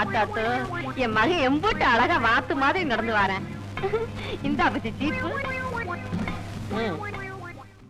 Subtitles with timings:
[0.00, 0.44] ஆத்தாத்து
[0.94, 3.42] என் மகன் எம்பூட்டு அழகா வாத்து மாதிரி நடந்து வரேன்
[4.42, 4.72] இந்த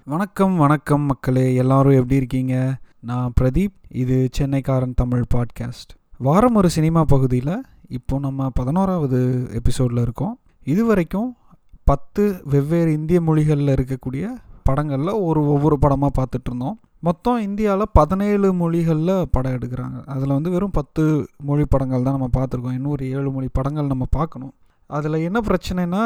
[0.04, 2.76] வணக்கம் வணக்கம் மக்களே எல்லாரும் எப்படி இருக்கீங்க?
[3.00, 5.92] நான் பிரதீப் இது சென்னைக்காரன் தமிழ் பாட்காஸ்ட்.
[6.18, 10.38] வாரம் ஒரு சினிமா பகுதியில் இப்போ நம்ம பதினோராவது எபிசோடில் இருக்கோம்.
[10.64, 11.36] இது வரைக்கும்
[11.84, 14.30] பத்து வெவ்வேறு இந்திய மொழிகளில் இருக்கக்கூடிய
[14.68, 16.78] படங்களில் ஒரு ஒவ்வொரு படமாக பார்த்துட்டு இருந்தோம்
[17.08, 19.98] மொத்தம் இந்தியாவில் பதினேழு மொழிகளில் படம் எடுக்கிறாங்க.
[20.14, 21.02] அதில் வந்து வெறும் பத்து
[21.48, 22.76] மொழி படங்கள் தான் நம்ம பார்த்துருக்கோம்.
[22.78, 24.54] இன்னும் ஒரு ஏழு மொழி படங்கள் நம்ம பார்க்கணும்.
[24.90, 26.02] அதில் என்ன பிரச்சனைனா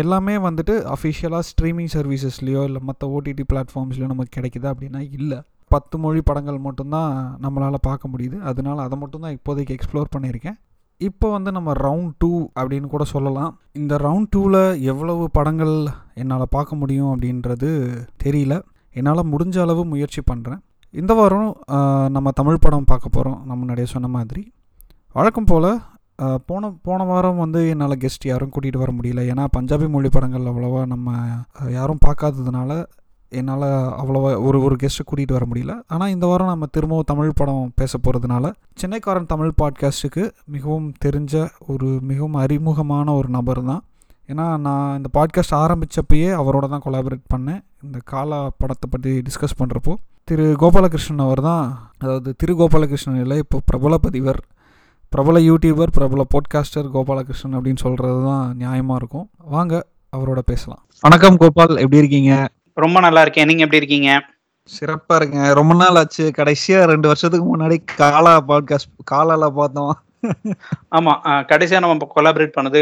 [0.00, 5.38] எல்லாமே வந்துட்டு அஃபிஷியலாக ஸ்ட்ரீமிங் சர்வீசஸ்லேயோ இல்லை மற்ற ஓடிடி பிளாட்ஃபார்ம்ஸ்லையோ நமக்கு கிடைக்குதா அப்படின்னா இல்லை.
[5.74, 7.12] பத்து மொழி படங்கள் மட்டும்தான்
[7.44, 8.36] நம்மளால் பார்க்க முடியுது.
[8.50, 10.58] அதனால் அதை மட்டும்தான் இப்போதைக்கு எக்ஸ்ப்ளோர் பண்ணியிருக்கேன்.
[11.06, 13.52] இப்போ வந்து நம்ம ரவுண்ட் டூ அப்படின்னு கூட சொல்லலாம்.
[13.80, 14.62] இந்த ரவுண்ட் டூவில்
[14.92, 15.74] எவ்வளவு படங்கள்
[16.20, 17.68] என்னால் பார்க்க முடியும் அப்படின்றது
[18.22, 18.54] தெரியல.
[18.98, 20.60] என்னால் முடிஞ்ச அளவு முயற்சி பண்ணுறேன்
[21.00, 21.52] இந்த வாரம்
[22.16, 24.42] நம்ம தமிழ் படம் பார்க்க போகிறோம் நம்ம முன்னாடியே சொன்ன மாதிரி.
[25.18, 25.70] வழக்கம் போல்
[26.50, 29.22] போன போன வாரம் வந்து என்னால் கெஸ்ட் யாரும் கூட்டிகிட்டு வர முடியல.
[29.32, 31.14] ஏன்னா பஞ்சாபி மொழி படங்கள் அவ்வளோவா நம்ம
[31.78, 32.80] யாரும் பார்க்காததுனால
[33.32, 33.66] என்னால்
[34.00, 35.74] அவ்வளோவா ஒரு ஒரு கெஸ்ட்டை கூட்டிகிட்டு வர முடியல.
[35.86, 41.88] ஆனால் இந்த வாரம் நம்ம திரும்பவும் தமிழ் படம் பேச போகிறதுனால சென்னைக்காரன் தமிழ் பாட்காஸ்ட்டுக்கு மிகவும் தெரிஞ்ச ஒரு
[42.10, 43.82] மிகவும் அறிமுகமான ஒரு நபர் தான்.
[44.28, 47.60] ஏன்னா நான் இந்த பாட்காஸ்ட் ஆரம்பித்தப்பயே அவரோட தான் கொலாபரேட் பண்ணேன்.
[47.82, 51.64] இந்த காலா படத்தை பற்றி டிஸ்கஸ் பண்ணுறப்போ திரு கோபாலகிருஷ்ணன் அவர் தான்
[51.98, 54.40] அதாவது திரு கோபாலகிருஷ்ணன் இல்லை இப்போ பிரபல பதிவர்
[55.12, 59.26] பிரபல யூடியூபர் பிரபல பாட்காஸ்டர் கோபாலகிருஷ்ணன் அப்படின்னு சொல்கிறது தான் நியாயமாக இருக்கும்.
[59.38, 59.74] வாங்க
[60.12, 60.82] அவரோட பேசலாம்.
[61.00, 62.32] வணக்கம் கோபால் எப்படி இருக்கீங்க?
[62.84, 63.48] ரொம்ப நல்லா இருக்கேன்.
[63.50, 64.10] நீங்க எப்படி இருக்கீங்க?
[64.70, 66.24] சிறப்பா இருங்க ரொம்ப நாள் ஆச்சு.
[66.36, 69.94] கடைசியா ரெண்டு வருஷத்துக்கு முன்னாடி காலா பாட்காஸ்ட் காலால பார்த்தோம்.
[70.96, 71.12] ஆமா.
[71.52, 72.80] கடைசியா நம்ம கொலாபரேட் பண்ணது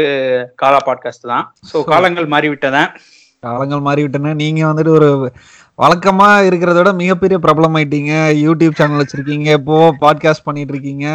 [0.55, 1.45] காலா பாட்காஸ்ட் தான்.
[1.71, 2.89] சோ காலங்கள் மாறி விட்டதன்
[3.39, 5.09] காலங்கள் மாறி விட்டன நீங்க வந்துட்டு ஒரு
[5.81, 8.13] வழக்கமா இருக்கிறத விட மிகப்பெரிய பிரபலம் ஆயிட்டீங்க.
[8.45, 9.49] யூடியூப் சேனல் வச்சிருக்கீங்க.
[9.59, 11.07] இப்போ பாட்காஸ்ட் பண்ணிட்டு இருக்கீங்க.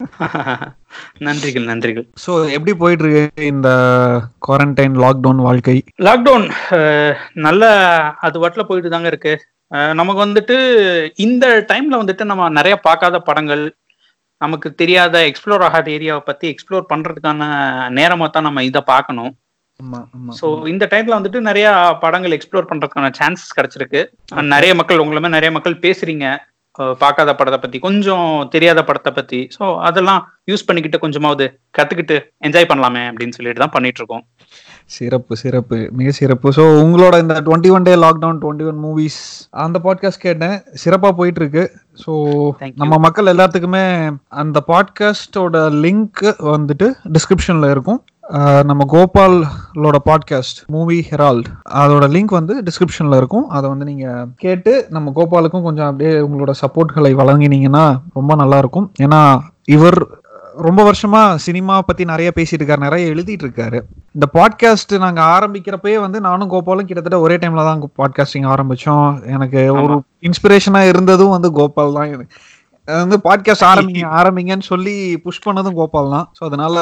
[1.26, 2.06] நன்றிகள் நன்றிகள்.
[2.24, 3.68] ஸோ எப்படி போயிட்டு இருக்கு இந்த
[4.46, 5.76] குவாரண்டைன் லாக்டவுன் வாழ்க்கை?
[6.06, 6.46] லாக்டவுன்
[7.46, 7.64] நல்ல
[8.26, 9.34] அது வாட்டில போயிட்டு தாங்க இருக்கு
[10.00, 10.56] நமக்கு வந்துட்டு
[11.26, 13.64] இந்த டைம்ல வந்துட்டு நம்ம நிறைய பார்க்காத படங்கள்
[14.40, 17.48] நமக்கு தெரியாத எக்ஸ்ப்ளோர் ஆகாத ஏரியாவை பத்தி எக்ஸ்ப்ளோர் பண்றதுக்கான
[17.98, 19.32] நேரமா தான் நம்ம இதை பார்க்கணும்.
[20.38, 21.66] ஸோ இந்த டைம்ல வந்துட்டு நிறைய
[22.04, 24.00] படங்கள் எக்ஸ்ப்ளோர் பண்றதுக்கான சான்சஸ் கிடைச்சிருக்கு.
[24.54, 26.28] நிறைய மக்கள் உங்களை மாதிரி நிறைய மக்கள் பேசுறீங்க.
[26.98, 29.48] பார்க்காத படத்தை பத்தி கொஞ்சம் தெரியாத படத்தை பத்தி.
[29.58, 31.46] ஸோ அதெல்லாம் யூஸ் பண்ணிக்கிட்டு கொஞ்சமாவது
[31.78, 32.16] கத்துக்கிட்டு
[32.46, 34.24] என்ஜாய் பண்ணலாமே அப்படின்னு சொல்லிட்டு தான் பண்ணிட்டு இருக்கோம்
[34.96, 35.78] சிறப்பு சிறப்பு.
[35.92, 36.48] மிக சிறப்பு.
[36.50, 39.18] ஸோ உங்களோட இந்த twenty one day lockdown twenty one movies
[39.50, 40.56] அந்த பாட்காஸ்ட் கேட்டேன்.
[40.74, 41.64] சிறப்பாக போயிட்டு இருக்கு
[42.04, 42.12] ஸோ.
[42.74, 43.84] நம்ம மக்கள் எல்லாத்துக்குமே
[44.28, 46.22] அந்த பாட்காஸ்டோட லிங்க்
[46.54, 48.00] வந்துட்டு டிஸ்கிரிப்ஷனில் இருக்கும்.
[48.64, 53.48] நம்ம கோபாலோட பாட்காஸ்ட் மூவி ஹெரால்ட் அதோட லிங்க் வந்து டிஸ்கிரிப்ஷனில் இருக்கும்.
[53.48, 58.90] அதை வந்து நீங்கள் கேட்டு நம்ம கோபாலுக்கும் கொஞ்சம் அப்படியே உங்களோட சப்போர்ட்களை வழங்கினீங்கன்னா ரொம்ப நல்லா இருக்கும்.
[58.98, 60.06] ஏன்னா இவர்
[60.56, 63.80] ரொம்ப வருஷமா சினிமா பத்தி நிறைய பேசிட்டு இருக்காரு நிறைய எழுதிட்டு இருக்காரு.
[64.12, 69.26] இந்த பாட்காஸ்ட் நாங்க ஆரம்பிக்கிறப்பயே வந்து நானும் கோபாலும் கிட்டத்தட்ட ஒரே டைம்ல தான் பாட்காஸ்டிங் ஆரம்பிச்சோம்.
[69.26, 72.28] எனக்கு ஒரு இன்ஸ்பிரேஷனா இருந்ததும் வந்து கோபால் தான்
[72.88, 74.94] வந்து பாட்காஸ்ட் ஆரம்பிங்க ஆரம்பிங்கன்னு சொல்லி
[75.24, 76.76] புஷ் பண்ணதும் கோபால் தான் ஸோ அதனால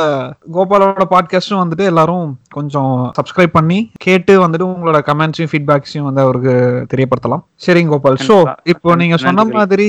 [0.56, 6.54] கோபாலோட பாட்காஸ்டும் வந்துட்டு எல்லாரும் கொஞ்சம் சப்ஸ்கிரைப் பண்ணி கேட்டு வந்துட்டு உங்களோட கமெண்ட்ஸையும் ஃபீட்பேக்ஸையும் வந்து அவருக்கு
[6.92, 8.36] தெரியப்படுத்தலாம் சரிங்க கோபால் ஸோ.
[8.72, 9.44] இப்போ நீங்க சொன்ன.
[9.56, 9.88] மாதிரி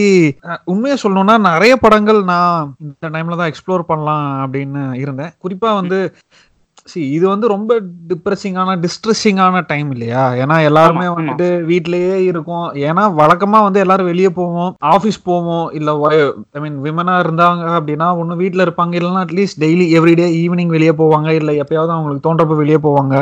[0.68, 6.00] உண்மையை சொல்லணும்னா நிறைய படங்கள் நான் இந்த டைம்ல தான் எக்ஸ்ப்ளோர் பண்ணலாம் அப்படின்னு இருந்தேன் குறிப்பா வந்து
[6.94, 7.72] see இது வந்து ரொம்ப
[8.10, 10.24] டிப்ரெசிங்கான டிஸ்ட்ரெஸிங்கான டைம் இல்லையா?
[10.44, 11.06] ஏன்னா எல்லாருமே.
[11.10, 12.66] வந்துட்டு வீட்லயே இருக்கும்.
[12.88, 15.96] ஏன்னா வழக்கமா வந்து எல்லாரும் வெளியே போவோம் ஆஃபீஸ் போவோம் இல்ல
[16.54, 21.30] ஐ மீன் விமனா இருந்தாங்க அப்படின்னா ஒண்ணு வீட்ல இருப்பாங்க இல்லைன்னா அட்லீஸ்ட் டெய்லி எவ்ரிடே ஈவினிங் வெளியே போவாங்க
[21.40, 23.16] இல்ல எப்பயாவது அவங்களுக்கு தோன்றப்ப வெளியே போவாங்க.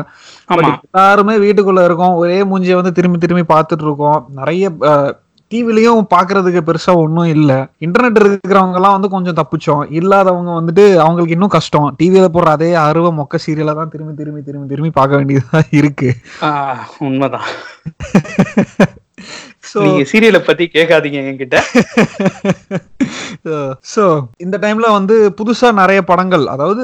[0.87, 4.19] எல்லாருமே வீட்டுக்குள்ள இருக்கோம் ஒரே மூஞ்சிய வந்து திரும்பி திரும்பி பார்த்துட்டு இருக்கோம்.
[4.41, 4.65] நிறைய
[5.51, 7.51] டிவிலையும் பாக்குறதுக்கு பெருசா ஒன்றும் இல்ல.
[7.85, 9.83] இன்டர்நெட் இருக்கிறவங்க எல்லாம் வந்து கொஞ்சம் தப்பிச்சோம்.
[9.99, 11.87] இல்லாதவங்க வந்துட்டு அவங்களுக்கு இன்னும் கஷ்டம்.
[11.99, 16.09] டிவியில போடுற அதே அருவ மொக்க சீரியலை தான் திரும்பி திரும்பி திரும்பி திரும்பி பார்க்க வேண்டியதா இருக்கு.
[17.07, 17.49] உண்மைதான்.
[19.83, 21.57] நீங்க சீரியலை பத்தி கேட்காதீங்க என்கிட்ட.
[23.93, 24.03] ஸோ
[24.45, 26.83] இந்த டைம்ல வந்து புதுசா நிறைய படங்கள் அதாவது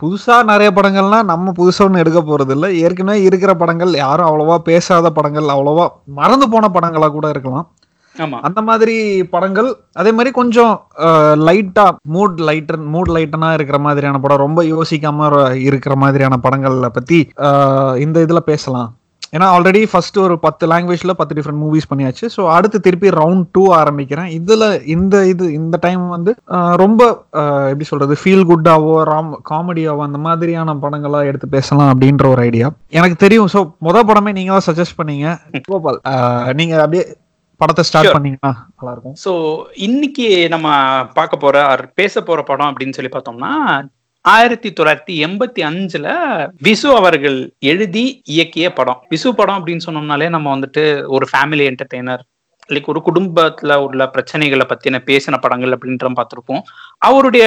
[0.00, 5.10] புதுசா நிறைய படங்கள்னா நம்ம புதுசா ஒன்றும் எடுக்க போறது இல்ல ஏற்கனவே இருக்கிற படங்கள் யாரும் அவ்வளவா பேசாத
[5.18, 5.86] படங்கள் அவ்வளவா
[6.18, 7.66] மறந்து போன படங்களா கூட இருக்கலாம்.
[8.48, 8.96] அந்த மாதிரி
[9.34, 9.68] படங்கள்
[10.00, 10.74] அதே மாதிரி கொஞ்சம்
[11.48, 15.30] லைட்டா மூட் லைட்டர் மூட் லைட்டனா இருக்கிற மாதிரியான படம் ரொம்ப யோசிக்காம
[15.68, 17.18] இருக்கிற மாதிரியான படங்களை பத்தி
[18.06, 18.90] இந்த இதுல பேசலாம்.
[19.36, 22.26] ஏன்னா ஆல்ரெடி ஃபர்ஸ்ட் ஒரு பத்து லாங்குவேஜ்ல பத்து டிஃப்ரெண்ட் மூவிஸ் பண்ணியாச்சு.
[22.34, 24.28] ஸோ அடுத்து திருப்பி ரவுண்ட் டூ ஆரம்பிக்கிறேன்.
[24.38, 24.64] இதுல
[24.94, 26.32] இந்த இது இந்த டைம் வந்து
[26.82, 27.00] ரொம்ப
[27.70, 32.70] எப்படி சொல்றது ஃபீல் குட்டாவோ ராம் காமெடியாவோ அந்த மாதிரியான படங்களா எடுத்து பேசலாம் அப்படின்ற ஒரு ஐடியா
[33.00, 33.50] எனக்கு தெரியும்.
[33.56, 35.26] ஸோ முத படமே நீங்க தான் சஜஸ்ட் பண்ணீங்க.
[35.68, 36.00] கோபால்
[36.60, 37.04] நீங்க அப்படியே
[37.64, 38.14] படத்தை ஸ்டார்ட்.
[38.16, 39.32] பண்ணீங்கன்னா நல்லா இருக்கும் ஸோ
[39.88, 40.68] இன்னைக்கு நம்ம
[41.18, 41.66] பார்க்க போற
[42.00, 43.52] பேச போற படம் அப்படின்னு சொல்லி பார்த்தோம்னா
[44.24, 46.06] ஆயிரத்தி தொள்ளாயிரத்தி எண்பத்தி அஞ்சுல
[46.66, 47.36] விசு அவர்கள்
[47.70, 49.00] எழுதி இயக்கிய படம்.
[49.12, 50.84] விசு படம் அப்படின்னு சொன்னோம்னாலே நம்ம வந்துட்டு
[51.16, 52.22] ஒரு ஃபேமிலி என்டர்டெய்னர்
[52.74, 56.62] லைக் ஒரு குடும்பத்துல உள்ள பிரச்சனைகளை பத்தின பேசின படங்கள் அப்படின்ற பார்த்திருப்போம்.
[57.08, 57.44] அவருடைய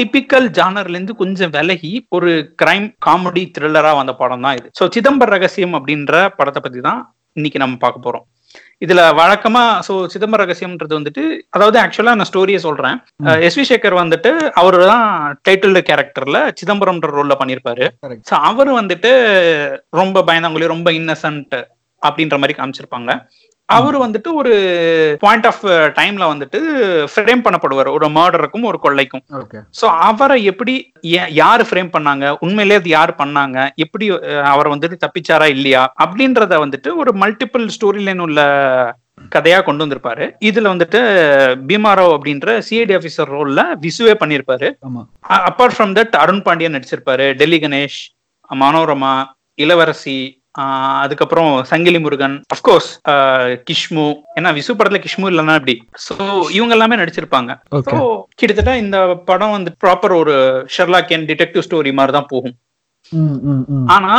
[0.00, 2.30] டிபிக்கல் ஜானர்ல இருந்து கொஞ்சம் விலகி ஒரு
[2.62, 4.70] கிரைம் காமெடி த்ரில்லரா வந்த படம் தான் இது.
[4.80, 7.00] ஸோ சிதம்பர ரகசியம் அப்படின்ற படத்தை பத்தி தான்
[7.40, 8.26] இன்னைக்கு நம்ம பார்க்க போறோம்.
[8.82, 12.96] இதுல வழக்கமா சோ சிதம்பர ரகசியம்ன்றது வந்துட்டு அதாவது ஆக்சுவலா நான் ஸ்டோரியை சொல்றேன்.
[13.46, 14.30] எஸ் வி சேகர் வந்துட்டு
[14.60, 15.06] அவரு தான்
[15.46, 18.22] டைட்டில் கேரக்டர்ல சிதம்பரம்ன்ற ரோல்ல பண்ணியிருப்பாரு Correct.
[18.30, 19.12] சோ அவர் வந்துட்டு
[20.00, 21.56] ரொம்ப பயந்தாங்குழி ரொம்ப இன்னசென்ட்
[22.02, 23.10] அப்படின்ற மாதிரி காமிச்சிருப்பாங்க
[23.68, 24.52] அவர் வந்துட்டு ஒரு
[25.20, 25.62] பாயிண்ட் ஆஃப்
[25.98, 26.58] டைம்ல வந்துட்டு
[27.12, 27.90] ஃப்ரேம் பண்ணப்படுவார்.
[27.96, 29.22] ஒரு மர்டருக்கும் ஒரு கொள்ளைக்கும்.
[29.80, 30.74] சோ அவரை எப்படி
[31.42, 32.34] யாரு ஃப்ரேம் பண்ணாங்க?
[32.46, 33.68] உண்மையிலேயே அது யாரு பண்ணாங்க?
[33.84, 34.08] எப்படி
[34.52, 35.84] அவர் வந்துட்டு தப்பிச்சாரா இல்லையா?
[36.04, 38.40] அப்படின்றத வந்துட்டு ஒரு மல்டிபிள் ஸ்டோரி லைன் உள்ள
[39.34, 40.24] கதையா கொண்டு வந்திருப்பாரு.
[40.48, 41.00] இதுல வந்துட்டு
[41.68, 45.02] பீமாராவ் அப்படின்ற சிஐடி ஆபீசர் ரோல்ல விசுவே பண்ணியிருப்பாரு ஆமா.
[45.48, 47.26] Apart from that Arun Pandian நடிச்சிருப்பாரு.
[47.42, 48.00] டெல்லி கணேஷ்
[48.50, 49.14] மனோரமா
[49.54, 50.18] இளவரசி
[51.04, 52.90] அதுக்கப்புறம் சங்கிலி முருகன் அப்கோர்ஸ்
[53.68, 54.06] கிஷ்மு.
[54.38, 55.74] ஏன்னா விசு படத்துல கிஷ்மு இல்லைன்னா இப்படி
[56.06, 56.14] சோ
[56.58, 57.50] இவங்க எல்லாமே நடிச்சிருப்பாங்க.
[57.90, 57.98] ஸோ
[58.38, 58.98] கிட்டத்தட்ட இந்த
[59.30, 60.36] படம் வந்து ப்ராப்பர் ஒரு
[60.76, 62.56] ஷெர்லாக்கியன் டிடெக்டிவ் ஸ்டோரி மாதிரி தான் போகும்.
[63.96, 64.14] ஆனா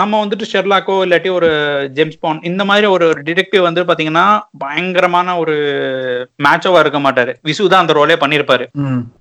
[0.00, 1.48] நம்ம வந்துட்டு ஷெர்லாக்கோ இல்லாட்டி ஒரு
[1.96, 4.24] ஜேம்ஸ் பாண்ட் இந்த மாதிரி ஒரு டிடெக்டிவ் வந்து பாத்தீங்கன்னா
[4.62, 5.54] பயங்கரமான ஒரு
[6.46, 7.32] மேட்சோவா இருக்க மாட்டாரு.
[7.48, 8.64] விசு தான் அந்த ரோலே பண்ணிருப்பாரு.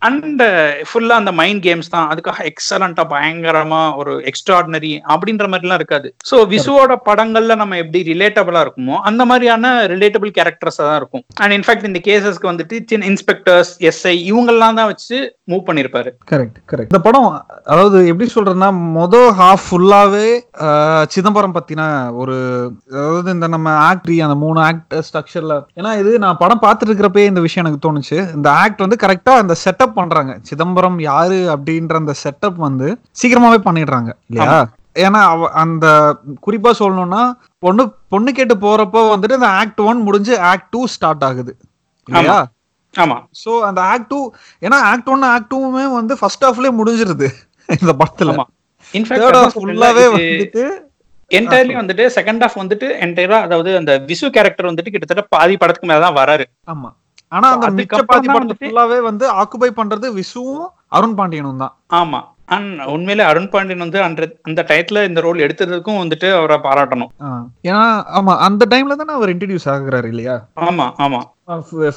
[0.07, 0.43] அண்ட்
[0.89, 2.09] ஃபுல்லா அந்த மைண்ட் கேம்ஸ் தான்.
[2.13, 6.09] அதுக்காக எக்ஸலண்டா பயங்கரமா ஒரு எக்ஸ்ட்ராடினரி அப்படின்ற மாதிரிலாம் இருக்காது.
[6.31, 11.25] சோ விசுவோட படங்கள்ல நம்ம எப்படி ரிலேட்டபிளா இருக்குமோ அந்த மாதிரியான ரிலேட்டபிள் கேரக்டர்ஸ் தான் இருக்கும்.
[11.43, 15.17] அண்ட் இன்ஃபேக்ட் இந்த கேசஸ்க்கு வந்துட்டு சின்ன இன்ஸ்பெக்டர்ஸ் எஸ்ஐ இவங்கெல்லாம் தான் வச்சு
[15.51, 16.11] மூவ் பண்ணிருப்பாரு.
[16.33, 17.29] கரெக்ட் கரெக்ட் இந்த படம்
[17.71, 20.29] அதாவது எப்படி சொல்றதுன்னா மொதல் ஹாஃப் ஃபுல்லாவே
[21.13, 21.81] சிதம்பரம் பத்தின
[22.21, 22.35] ஒரு
[22.91, 27.41] அதாவது இந்த நம்ம ஆக்ட் அந்த மூணு ஆக்ட் ஸ்ட்ரக்சர்ல ஏன்னா இது நான் படம் பார்த்துட்டு இருக்கிறப்பே இந்த
[27.45, 28.17] விஷயம் எனக்கு தோணுச்சு.
[28.37, 30.33] இந்த ஆக்ட் வந்து கரெக்டா அந்த செட்டப் பண்றாங்க.
[30.49, 32.87] சிதம்பரம் யாரு அப்படின்ற அந்த செட்டப் வந்து
[33.21, 34.57] சீக்கிரமாவே பண்ணிடுறாங்க இல்லையா?
[35.05, 35.85] ஏன்னா அவ அந்த
[36.45, 37.23] குறிப்பா சொல்லணும்னா
[37.63, 37.83] பொண்ணு
[38.13, 41.53] பொண்ணு கேட்டு போறப்போ வந்துட்டு இந்த ஆக்ட் ஒன் முடிஞ்சு ஆக்ட் டூ ஸ்டார்ட் ஆகுது
[42.07, 42.37] இல்லையா?
[42.95, 43.17] ஆமா.
[43.41, 44.19] சோ அந்த ஆக்ட் டூ
[44.65, 47.29] ஏன்னா ஆக்ட் ஒன் ஆக்ட் டூவுமே வந்து ஃபர்ஸ்ட் ஹாஃப்லயே முடிஞ்சிருது
[47.69, 48.33] இந்த படத்துல.
[48.97, 49.23] இன்ஃபேக்ட்
[49.55, 50.63] ஃபுல்லாவே வந்துட்டு
[51.31, 55.99] என்டையர்லி வந்துட்டு செகண்ட் ஹாஃப் வந்துட்டு என்டையரா அதாவது அந்த விசு கேரக்டர் வந்துட்டு கிட்டத்தட்ட பாதி படத்துக்கு மேல
[55.99, 56.45] தான் வராரு.
[56.71, 56.89] ஆமா.
[57.31, 61.73] ஆனா அந்த மிச்ச பாதி படத்தை வந்துட்டு- ஃபுல்லாவே வந்து ஆக்குபை பண்றது விசுவும் அருண் பாண்டியனும் தான்.
[61.93, 62.19] ஆமா.
[62.47, 67.11] அண்ட் உண்மையிலே அருண் பாண்டியன் வந்து அந்த அந்த டயத்துல இந்த ரோல் எடுத்ததுக்கும் வந்துட்டு அவரை பாராட்டணும்.
[67.69, 67.83] ஏன்னா
[68.19, 70.35] ஆமா அந்த டைம்ல தானே அவர் இன்ட்ரடியூஸ் ஆகுறாரு இல்லையா?
[70.67, 71.21] ஆமா ஆமா.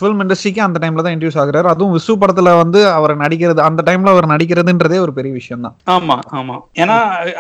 [0.00, 1.68] ஃபிலிம் இண்டஸ்ட்ரிக்கு அந்த டைம்ல தான் இன்ட்ரடியூஸ் ஆகுறாரு.
[1.74, 5.76] அதுவும் விசு படத்துல வந்து அவர் நடிக்கிறது அந்த டைம்ல அவர் நடிக்கிறதுன்றதே ஒரு பெரிய விஷயம் தான்.
[5.96, 6.56] ஆமா ஆமா.
[6.82, 6.96] ஏன்னா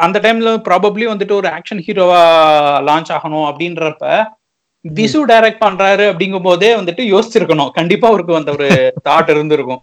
[0.06, 2.22] அந்த டைம்ல ப்ராபப்ளி வந்துட்டு ஒரு ஆக்ஷன் ஹீரோவா
[2.90, 4.06] லான்ச் ஆகணும் அப்படின்றப்ப
[4.84, 7.70] விசு டைரக்ட் பண்றாரு அப்படிங்கும் போதே வந்துட்டு யோசிச்சிருக்கணும்.
[7.78, 8.68] கண்டிப்பா அவருக்கு அந்த ஒரு
[9.08, 9.80] தாட் இருந்திருக்கும்.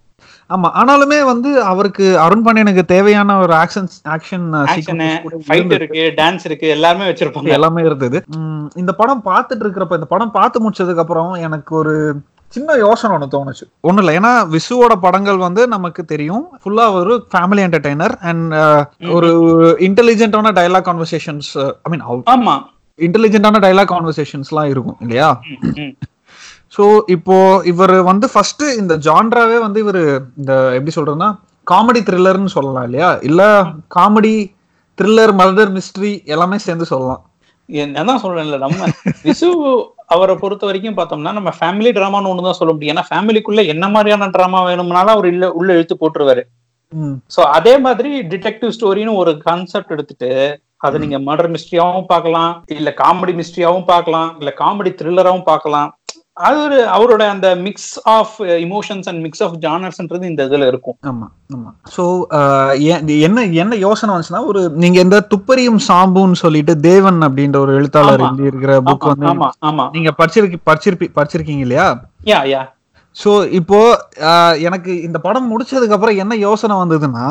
[0.50, 4.46] ஆமா ஆனாலுமே வந்து அவருக்கு அருண் பாண்டியனுக்கு தேவையான ஒரு ஆக்ஷன் ஆக்ஷன்
[5.48, 6.04] ஃபைட் இருக்கு.
[6.18, 7.56] டான்ஸ் இருக்கு எல்லாருமே வச்சிருப்பாங்க.
[7.58, 8.18] எல்லாமே இருந்தது.
[8.76, 11.94] இந்த படம் பார்த்துட்டு இருக்கிறப்ப இந்த படம் பார்த்து முடிச்சதுக்கு அப்புறம் எனக்கு ஒரு
[12.54, 13.66] சின்ன யோசனை ஒன்று தோணுச்சு.
[13.88, 16.46] ஒன்றும் இல்லை ஏன்னா விசுவோட படங்கள் வந்து நமக்கு தெரியும்.
[16.62, 18.54] ஃபுல்லா ஒரு ஃபேமிலி என்டர்டைனர் அண்ட்
[19.18, 19.32] ஒரு
[19.88, 21.50] இன்டெலிஜென்ட்டான டைலாக் கான்வர்சேஷன்ஸ்
[21.86, 22.06] ஐ மீன்
[22.36, 22.56] ஆமா.
[23.00, 25.30] இன்டெலிஜென்ட்டான டைலாக் கான்வர்சேஷன்ஸ்லாம் இருக்கும் இல்லையா.
[26.76, 27.36] ஸோ இப்போ
[27.72, 30.02] இவர் வந்து ஃபர்ஸ்ட் இந்த ஜான்ராவே வந்து இவர்
[30.40, 31.30] இந்த எப்படி சொல்றதுன்னா
[31.72, 33.10] காமெடி த்ரில்லர்னு சொல்லலாம் இல்லையா?
[33.30, 33.42] இல்ல
[33.96, 34.34] காமெடி
[34.98, 37.22] த்ரில்லர் மர்டர் மிஸ்ட்ரி எல்லாமே சேர்ந்து சொல்லலாம்.
[37.70, 38.88] என்னதான் சொல்றேன்ல நம்ம
[39.28, 39.48] விசு
[40.14, 42.94] அவரை பொறுத்த வரைக்கும் பார்த்தோம்னா நம்ம ஃபேமிலி டிராமான்னு ஒன்று தான் சொல்ல முடியும்.
[42.94, 46.44] ஏன்னா ஃபேமிலிக்குள்ள என்ன மாதிரியான டிராமா வேணும்னாலும் அவர் இல்ல உள்ள இழுத்து போட்டுருவாரு.
[47.36, 50.32] சோ அதே மாதிரி டிடெக்டிவ் ஸ்டோரின்னு ஒரு கான்செப்ட் எடுத்துட்டு
[50.86, 55.90] அதை நீங்க மர்டர் மிஸ்ட்ரியாவும் பார்க்கலாம் இல்ல காமெடி மிஸ்ட்ரியாவும் பார்க்கலாம் இல்ல காமெடி த்ரில்லராவும் பார்க்கலாம்.
[56.38, 60.96] அது ஒரு அவரோட அந்த mix of emotions and mix of ஜானர்ஸ்ன்றது இந்த இதுல இருக்கும்.
[61.12, 61.70] ஆமா ஆமா.
[61.94, 62.04] ஸோ
[63.26, 68.24] என்ன என்ன யோசனை வந்துச்சுன்னா ஒரு நீங்க இந்த துப்பறியும் சாம்புன்னு சொல்லிட்டு தேவன் அப்படின்ற ஒரு எழுத்தாளர்.
[68.26, 69.86] எழுதி இருக்கிற புக் வந்து ஆமா ஆமா.
[69.96, 71.88] நீங்க படிச்சிருக்கி படிச்சிருப்பி படிச்சிருக்கீங்க இல்லையா?
[72.32, 72.64] யா யா
[73.16, 73.80] ஸோ இப்போ
[74.30, 77.26] ஆஹ், எனக்கு இந்த படம் முடிச்சதுக்கு அப்புறம் என்ன யோசனை வந்ததுன்னா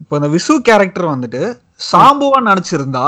[0.00, 1.42] இப்போ இந்த விசு கேரக்டர் வந்துட்டு
[1.88, 3.06] சாம்புவா நடிச்சிருந்தா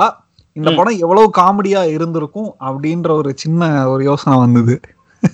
[0.56, 0.70] இந்த.
[0.78, 4.74] படம் எவ்வளவு காமெடியா இருந்திருக்கும் அப்படின்ற ஒரு சின்ன ஒரு யோசனை வந்தது.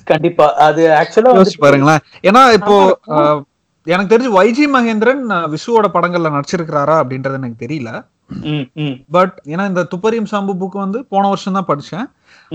[0.05, 0.47] கண்டிப்பா.
[0.65, 2.01] அது ஆக்சுவலா யோசிச்சு பாருங்களேன்.
[2.25, 2.77] ஏன்னா இப்போ
[3.87, 7.91] எனக்கு தெரிஞ்சு வைஜி மகேந்திரன் ஆஹ், விசுவோட படங்கள்ல நடிச்சிருக்கிறாரா அப்படின்றது எனக்கு தெரியல.
[9.11, 12.07] பட் ஏன்னா இந்த துப்பறியும் சாம்பு புக் வந்து போன வருஷம் தான் படிச்சேன்.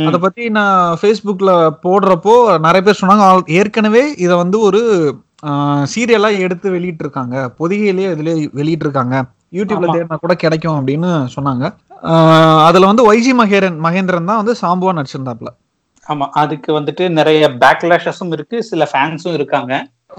[0.06, 1.52] அதை பத்தி நான் ஃபேஸ்புக்ல
[1.84, 4.82] போடுறப்போ நிறைய பேர் சொன்னாங்க "ஆல்- ஏற்கனவே இதை வந்து ஒரு
[5.92, 9.16] சீரியலா எடுத்து வெளியிட்டு இருக்காங்க பொதிகையிலேயே இதுல வெளியிட்டு இருக்காங்க
[9.54, 9.88] யூடியூப்ல.
[9.96, 11.64] தேடினா கூட கிடைக்கும் அப்படின்னு சொன்னாங்க.
[12.66, 15.50] அதுல வந்து ஒய்ஜி மகேரன் மகேந்திரன் தான் வந்து சாம்புவா நடிச்சிருந்தாப்ல
[16.08, 19.74] ஆமா அதுக்கு வந்துட்டு நிறைய பேக்லாஷஸும் இருக்கு சில ஃபேன்ஸும் இருக்காங்க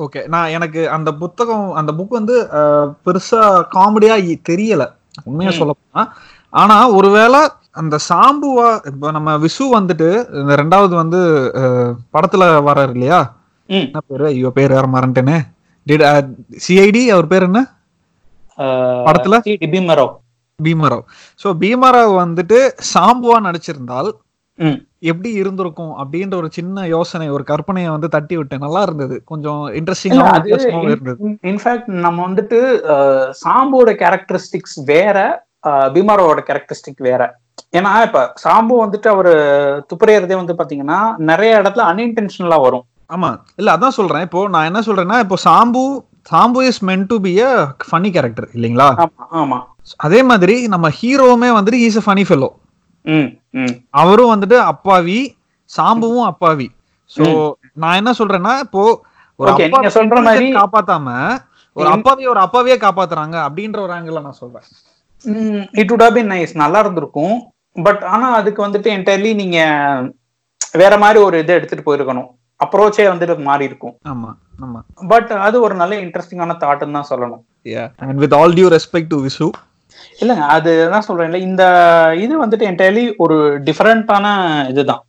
[0.05, 2.37] ஓகே நான் எனக்கு அந்த புத்தகம் அந்த புக் வந்து
[3.07, 3.41] பெருசா
[3.75, 4.15] காமெடியா
[4.51, 4.85] தெரியல
[5.27, 5.51] உண்மையா.
[5.53, 6.03] சொல்ல போனா
[6.53, 7.41] ஆனா ஒருவேளை
[7.81, 10.09] அந்த சாம்புவா இப்ப நம்ம விசு வந்துட்டு
[10.41, 11.21] இந்த ரெண்டாவது வந்து
[12.15, 13.21] படத்துல வர்றாரு இல்லையா.
[13.69, 15.39] என்ன பேரு ஐயோ பேர் வேற மறந்துட்டேனே
[16.65, 17.61] சிஐடி அவர் பேர் என்ன
[19.07, 19.37] படத்துல?
[19.69, 20.13] பீமராவ்
[20.59, 21.05] பீமராவ்
[21.41, 22.59] சோ பீமராவ் வந்துட்டு
[22.93, 24.11] சாம்புவா நடிச்சிருந்தால்.
[25.11, 29.17] எப்படி இருந்திருக்கும் அப்படின்ற ஒரு சின்ன யோசனை ஒரு கற்பனையை வந்து தட்டி விட்டேன் நல்லா இருந்தது.
[29.25, 30.51] கொஞ்சம் இல்ல, இன்ட்ரெஸ்டிங்கா அது
[30.95, 31.31] இருந்தது.
[31.53, 32.59] இன்ஃபேக்ட் நம்ம வந்துட்டு
[33.43, 35.17] சாம்போட கேரக்டரிஸ்டிக்ஸ் வேற
[35.95, 37.23] பீமாரோட கேரக்டரிஸ்டிக் வேற.
[37.79, 39.33] ஏன்னா இப்ப சாம்பு வந்துட்டு அவரு
[39.91, 41.01] துப்புரையறதே வந்து பாத்தீங்கன்னா
[41.31, 42.85] நிறைய இடத்துல அன்இன்டென்ஷனலா வரும்.
[43.11, 43.31] ஆமா.
[43.61, 44.25] இல்ல அதான் சொல்றேன்.
[44.29, 45.83] இப்போ நான் என்ன சொல்றேன்னா இப்போ Sambu
[46.31, 47.53] Sambu is meant to be a
[47.87, 48.89] funny character இல்லைங்களா?
[49.41, 49.59] ஆமா
[50.07, 52.49] அதே மாதிரி நம்ம ஹீரோவுமே வந்துட்டு ஈஸ் அ ஃபனி ஃபெல்லோ
[53.91, 55.37] அவரும் வந்துட்டு அப்பாவி
[55.77, 56.71] சாம்புவும் அப்பாவி.
[57.17, 59.05] சோ நான் என்ன சொல்றேன்னா இப்போ
[59.37, 61.39] ஒரு அப்பாவி சொல்ற மாதிரி- காப்பாத்தாம
[61.73, 61.89] ஒரு.
[61.89, 64.63] அப்பாவி ஒரு அப்பாவியே காப்பாத்துறாங்க அப்படின்ற ஒரு ஆங்கிள் நான் சொல்றேன்.
[65.73, 67.53] இட் have been நைஸ் நல்லா இருந்திருக்கும்.
[67.73, 69.59] பட் ஆனா அதுக்கு வந்துட்டு என்டையர்லி நீங்க
[70.73, 72.27] வேற மாதிரி ஒரு இதை எடுத்துட்டு போயிருக்கணும்.
[72.65, 73.99] அப்ரோச்சே வந்துட்டு மாறி இருக்கும்.
[74.09, 75.07] ஆமா ஆமா.
[75.09, 77.43] பட் அது ஒரு நல்ல இன்ட்ரெஸ்டிங்கான தாட்னு தான் சொல்லணும்.
[77.97, 79.51] And with all due respect to Visu
[80.23, 81.65] இல்லைங்க அதுதான் சொல்றேன்ல இந்த
[82.25, 83.37] இது வந்துட்டு என்டையர்லி ஒரு
[83.69, 84.27] டிஃபரெண்டான
[84.73, 85.03] இதுதான்.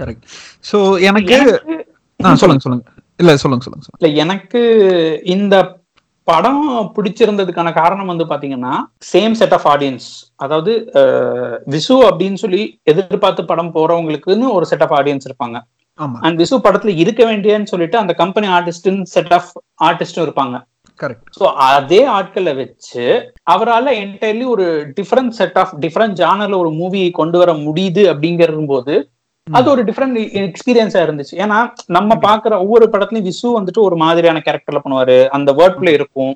[0.00, 0.24] கரெக்ட்
[0.70, 1.38] சோ எனக்கு
[2.40, 2.84] சொல்லுங்க சொல்லுங்க.
[3.22, 4.60] இல்ல சொல்லுங்க சொல்லுங்க இல்ல எனக்கு
[5.36, 5.54] இந்த
[6.28, 6.62] படம்
[6.96, 8.74] பிடிச்சிருந்ததுக்கான காரணம் வந்து பாத்தீங்கன்னா
[9.12, 10.06] சேம் செட் ஆஃப் ஆடியன்ஸ்
[10.44, 10.72] அதாவது
[11.74, 12.62] விசு அப்படின்னு சொல்லி
[12.92, 15.58] எதிர்பார்த்து படம் போறவங்களுக்குன்னு ஒரு செட் ஆஃப் ஆடியன்ஸ் இருப்பாங்க.
[16.26, 19.52] அண்ட் விசு படத்துல இருக்க வேண்டியன்னு சொல்லிட்டு அந்த கம்பெனி ஆர்டிஸ்ட்னு செட் ஆஃப்
[19.88, 20.56] ஆர்டிஸ்டும் இருப்பாங்க.
[21.00, 23.04] கரெக்ட் ஸோ அதே ஆட்களை வச்சு
[23.44, 24.66] அவரால் என்டையர்லி ஒரு
[24.98, 28.94] டிஃப்ரெண்ட் செட் ஆஃப் டிஃப்ரெண்ட் ஜானர்ல ஒரு மூவியை கொண்டு வர முடியுது அப்படிங்கிற போது
[29.46, 31.34] அது ஒரு டிஃப்ரெண்ட் எக்ஸ்பீரியன்ஸா இருந்துச்சு.
[31.36, 35.28] ஏன்னா நம்ம பாக்குற ஒவ்வொரு படத்துலயும் விசு வந்துட்டு ஒரு மாதிரியான கேரக்டர்ல பண்ணுவாரு.
[35.28, 36.34] அந்த வேர்ட் பிளே இருக்கும்.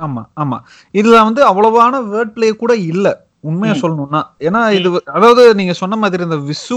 [0.00, 0.58] ஆமா ஆமா.
[0.94, 3.06] இதுல வந்து அவ்வளவான வேர்ட் பிளே கூட இல்ல.
[3.42, 3.74] உண்மையா.
[3.74, 4.20] சொல்லணும்னா.
[4.40, 6.76] ஏன்னா இது அதாவது நீங்க சொன்ன மாதிரி இந்த Visu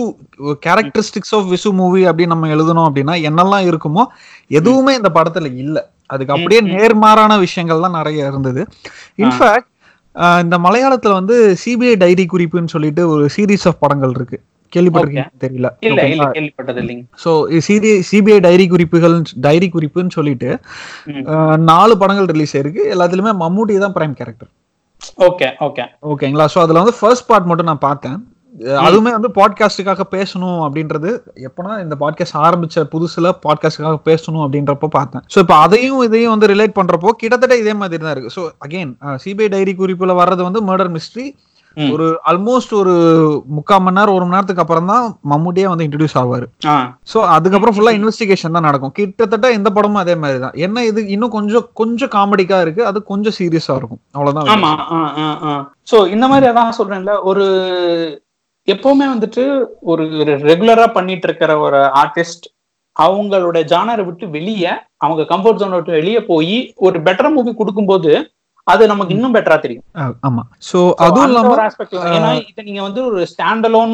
[0.66, 4.04] characteristics of Visu movie அப்படின்னு நம்ம எழுதணும் அப்படின்னா என்னெல்லாம் இருக்குமோ
[4.52, 5.78] எதுவுமே இந்த படத்துல இல்ல.
[6.14, 6.62] அதுக்கு அப்படியே.
[6.74, 8.62] நேர்மாறான விஷயங்கள்லாம் நிறைய இருந்தது.
[9.24, 9.70] இன்ஃபேக்ட்
[10.44, 14.38] இந்த மலையாளத்துல வந்து சிபிஐ டைரி குறிப்புன்னு சொல்லிட்டு ஒரு சீரீஸ் ஆஃப் படங்கள் இருக்கு.
[14.74, 15.68] கேள்விப்பட்டிருக்கீங்க தெரியல.
[17.68, 20.50] சிடி சிபிஐ டைரி குறிப்புகள் டைரி குறிப்புன்னு சொல்லிட்டு
[21.72, 22.84] நாலு படங்கள் ரிலீஸ் ஆயிருக்கு.
[22.96, 24.52] எல்லாத்துலயுமே மம்மூட்டி தான் பிரைம் கேரக்டர்
[25.28, 25.84] ஓகே ஓகே.
[26.12, 26.46] ஓகேங்களா?
[26.54, 28.18] ஸோ அதுல வந்து ஃபர்ஸ்ட் பார்ட் மட்டும் நான் பார்த்தேன்.
[28.86, 31.10] அதுவுமே வந்து பாட்காஸ்டுக்காக பேசணும் அப்படின்றது
[31.48, 35.26] எப்போனா இந்த பாட்காஸ்ட் ஆரம்பிச்ச புதுசுல பாட்காஸ்டுக்காக பேசணும் அப்படின்றப்போ பார்த்தேன்.
[35.34, 38.36] ஸோ இப்போ அதையும் இதையும் வந்து ரிலேட் பண்றப்போ கிட்டத்தட்ட இதே மாதிரி தான் இருக்கு.
[38.38, 38.94] ஸோ அகைன்
[39.26, 41.28] சிபிஐ டைரி குறிப்புல வர்றது வந்து மர்டர் மிஸ்ட்ரி.
[41.78, 42.94] ஒரு ஆல்மோஸ்ட் ஒரு
[43.56, 46.46] முக்கால் மணி நேரம் ஒரு மணி நேரத்துக்கு அப்புறம் தான் மம்முட்டியே வந்து இன்ட்ரடியூஸ் ஆவாரு.
[47.12, 48.94] சோ அதுக்கப்புறம் ஃபுல்லா இன்வெஸ்டிகேஷன் தான் நடக்கும்.
[49.00, 50.56] கிட்டத்தட்ட இந்த படமும் அதே மாதிரி தான்.
[50.68, 51.02] என்ன இது?
[51.16, 52.84] இன்னும் கொஞ்சம் கொஞ்சம் காமெடிக்கா இருக்கு.
[52.92, 54.02] அது கொஞ்சம் சீரியஸா இருக்கும்.
[54.16, 54.50] அவ்வளவுதான்
[55.92, 57.14] சோ இந்த மாதிரி அதான் சொல்றேன்ல.
[57.32, 57.46] ஒரு
[58.68, 59.44] எப்பவுமே வந்துட்டு
[59.92, 60.04] ஒரு
[60.50, 62.48] ரெகுலரா பண்ணிட்டு இருக்கிற ஒரு ஆர்டிஸ்ட்
[62.96, 68.12] அவங்களோட ஜானரை விட்டு வெளியே அவங்க கம்ஃபர்ட் ஜோனை விட்டு வெளியே போய் ஒரு பெட்டர் மூவி கொடுக்கும்போது
[68.68, 69.84] அது நமக்கு இன்னும் பெட்டரா தெரியும்.
[70.28, 70.42] ஆமா.
[70.70, 71.62] சோ அதுவும் இல்லாம ஒரு
[72.18, 73.94] ஏன்னா இதை நீங்க வந்து ஒரு ஸ்டாண்டலோன்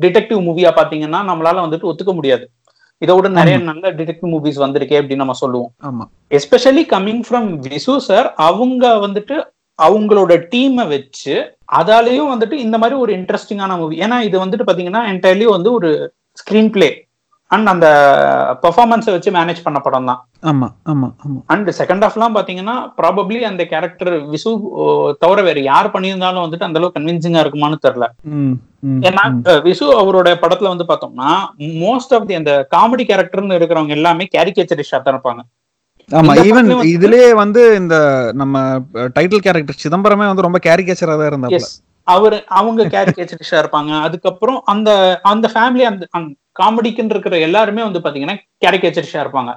[0.00, 2.44] டிடெக்டிவ் மூவியா பாத்தீங்கன்னா நம்மளால வந்துட்டு ஒத்துக்க முடியாது.
[3.02, 5.70] இதை விட நிறைய நல்ல டிடெக்டிவ் மூவிஸ் வந்திருக்கே அப்படின்னு நம்ம சொல்லுவோம்.
[5.88, 6.04] ஆமா.
[6.30, 9.36] Especially coming from Visu sir அவங்க வந்துட்டு
[9.78, 11.34] அவங்களோட டீமை வச்சு
[11.78, 15.90] அதாலேயும் வந்துட்டு இந்த மாதிரி ஒரு இன்ட்ரெஸ்டிங்கான மூவி ஏன்னா இது வந்துட்டு பாத்தீங்கன்னா என்டையர்லி வந்து ஒரு
[16.40, 16.88] ஸ்கிரீன் பிளே
[17.50, 17.88] அண்ட் அந்த
[18.62, 20.20] பெர்ஃபார்மன்ஸை வச்சு மேனேஜ் பண்ண படம் தான்.
[20.50, 21.38] ஆமா ஆமா ஆமா.
[21.52, 24.52] அண்ட் செகண்ட் ஹாஃப்லாம் பாத்தீங்கன்னா ப்ராபப்ளி அந்த கேரக்டர் விசு
[25.24, 28.08] தவிர வேற யார் பண்ணியிருந்தாலும் வந்துட்டு அந்த அளவுக்கு கன்வின்சிங்கா இருக்குமான்னு தெரியல.
[29.08, 29.24] ஏன்னா
[29.68, 31.30] விசு அவரோட படத்துல வந்து பார்த்தோம்னா
[31.84, 35.42] மோஸ்ட் ஆஃப் தி அந்த காமெடி கேரக்டர்னு இருக்கிறவங்க எல்லாமே கேரிகேச்சரிஸ்டா தான் இருப்பாங்க.
[36.08, 37.96] ஆமா ஈவன் இதுலயே வந்து இந்த
[38.40, 38.56] நம்ம
[39.16, 41.72] டைட்டில் கேரக்டர் சிதம்பரமே வந்து ரொம்ப கேரிகேச்சரா தான் இருந்தாப்ல எஸ்
[42.06, 43.92] அவர் அவங்க கேரிகேச்சரிஸ்டா இருப்பாங்க.
[44.06, 44.90] அதுக்கப்புறம் அந்த
[45.30, 46.04] அந்த ஃபேமிலி அந்த
[46.60, 49.52] காமெடிக்குன்னு இருக்கிற எல்லாருமே வந்து பாத்தீங்கன்னா கேரிகேச்சரிஸ்டா இருப்பாங்க.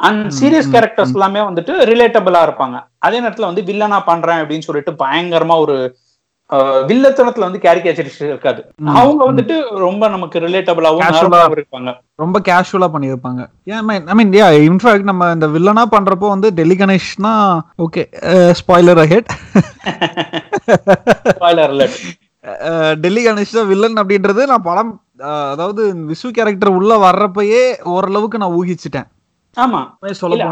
[0.00, 2.76] அண்ட் சீரியஸ் கேரக்டர்ஸ் எல்லாமே வந்துட்டு ரிலேட்டபிளா இருப்பாங்க.
[3.06, 5.76] அதே நேரத்துல வந்து வில்லனா பண்றேன் அப்படின்னு சொல்லிட்டு பயங்கரமா ஒரு
[6.88, 8.60] வில்லத்தனத்துல வந்து கேரிகேச்சரிஸ்ட் இருக்காது.
[8.94, 9.20] அவங்க.
[9.28, 9.54] வந்துட்டு
[9.84, 11.04] ரொம்ப நமக்கு ரிலேட்டபிளாவும்
[11.56, 11.92] இருப்பாங்க.
[12.18, 13.42] ரொம்ப கேஷுவலா பண்ணியிருப்பாங்க.
[14.08, 17.32] ஐ மீன் யா இன்ஃபேக்ட் நம்ம இந்த வில்லனா பண்றப்போ வந்து Delhi கணேஷ்னா
[17.86, 18.04] okay
[18.60, 19.30] spoiler ahead
[21.32, 21.96] spoiler alert
[23.00, 24.92] Delhi Ganesh தான் வில்லன் அப்படின்றது நான் படம்
[25.52, 27.60] அதாவது விசு கேரக்டர் உள்ள வர்றப்பயே
[27.92, 29.08] ஓரளவுக்கு நான் ஊகிச்சிட்டேன்.
[29.56, 29.80] ஆமா.
[30.20, 30.44] சொல்ல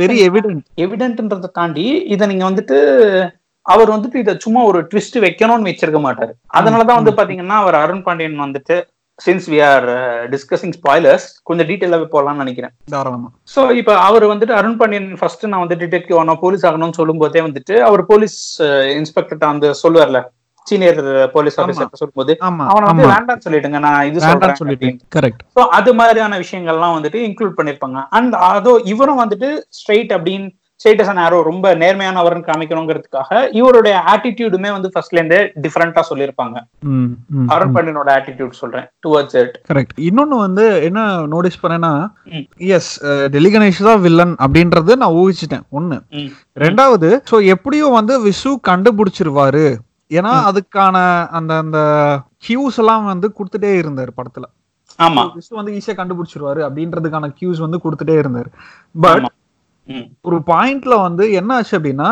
[0.00, 2.78] வெரி எவிடென்ட் எவிடென்ட்ன்றதை தாண்டி இத நீங்க வந்துட்டு
[3.72, 6.32] அவர் வந்துட்டு இத சும்மா ஒரு ட்விஸ்ட் வைக்கணும்னு வச்சிருக்க மாட்டாரு.
[6.58, 8.76] அதனாலதான் வந்து பாத்தீங்கன்னா அவர் அருண் பாண்டியன் வந்துட்டு
[9.18, 9.86] since we are
[10.32, 12.72] discussing spoilers கொஞ்சம் டீட்டெயிலாவே போலாம்னு நினைக்கிறேன்.
[12.94, 13.28] தாராளமா.
[13.54, 17.42] சோ இப்ப அவர் வந்துட்டு அருண் பாண்டியன் ஃபர்ஸ்ட் நான் வந்து டிடெக்டிவ் ஆனோம் போலீஸ் ஆகணும்னு சொல்லும் போதே
[17.46, 18.38] வந்துட்டு அவர் போலீஸ்
[18.98, 20.20] இன்ஸ்பெக்டர் அந்த சொல்லுவார்ல
[20.66, 21.00] சீனியர்
[21.34, 21.56] போலீஸ்.
[21.62, 23.10] ஆபீசர் சொல்லும்போது அவனை வந்து ஆமா.
[23.14, 24.96] வேண்டாம்னு சொல்லிடுங்க நான் இது வேண்டாம் சொல்றேன்.
[25.16, 28.00] கரெக்ட் ஸோ அது மாதிரியான விஷயங்கள்லாம் வந்துட்டு இன்க்ளூட் பண்ணிருப்பாங்க.
[28.18, 30.48] அண்ட் அதோ இவரும் வந்துட்டு ஸ்ட்ரைட் அப்படின்னு
[30.80, 36.56] ஸ்ட்ரைட் அஸ் ஆரோ ரொம்ப நேர்மையானவர்னு காமிக்கணுங்கிறதுக்காக இவருடைய ஆட்டிடியூடுமே வந்து ஃபர்ஸ்ட்ல இருந்தே டிஃபரெண்டா சொல்லியிருப்பாங்க.
[37.54, 41.04] அருண் பாண்டியனோட ஆட்டிடியூட் சொல்றேன் டுவர்ட்ஸ் இட் கரெக்ட் இன்னொன்னு வந்து என்ன
[41.34, 41.92] நோட்டீஸ் பண்ணேன்னா.
[42.76, 42.90] எஸ்
[43.34, 45.64] டெல்லி கணேஷ் தான் வில்லன் அப்படின்றது நான் ஊகிச்சிட்டேன்.
[45.78, 45.98] ஒண்ணு.
[46.56, 49.66] ரெண்டாவது சோ எப்படியும் வந்து விசு கண்டுபிடிச்சிருவாரு.
[50.10, 50.34] ஏன்னா.
[50.50, 50.96] அதுக்கான
[51.38, 51.78] அந்த அந்த
[52.46, 54.46] கியூஸ் எல்லாம் வந்து கொடுத்துட்டே இருந்தாரு படத்துல.
[54.98, 55.22] ஆமா.
[55.38, 58.50] விசு வந்து ஈஸியா கண்டுபிடிச்சிருவாரு அப்படின்றதுக்கான கியூஸ் வந்து கொடுத்துட்டே இருந்தாரு.
[59.00, 59.26] பட்.
[60.28, 62.10] ஒரு பாயிண்ட்ல வந்து என்ன ஆச்சு அப்படின்னா.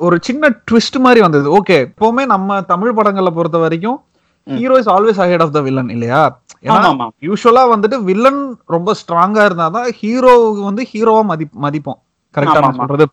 [0.00, 1.46] ஒரு சின்ன ட்விஸ்ட் மாதிரி வந்தது.
[1.58, 3.98] ஓகே எப்பவுமே நம்ம தமிழ் படங்களை பொறுத்த வரைக்கும்.
[4.46, 6.20] Hero is always ahead of the villain இல்லையா?
[6.66, 8.42] ஏன்னா யூஸ்வலா வந்துட்டு வில்லன்
[8.74, 11.98] ரொம்ப ஸ்ட்ராங்கா இருந்தாதான் ஹீரோவுக்கு வந்து ஹீரோவா மதி மதிப்போம்.
[12.34, 13.04] கரெக்டா நான் சொல்றது.